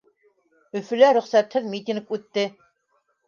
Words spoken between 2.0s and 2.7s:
үтте.